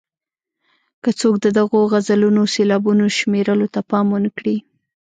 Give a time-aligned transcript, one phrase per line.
[1.03, 4.57] که څوک د دغو غزلونو سېلابونو شمېرلو ته پام ونه کړي.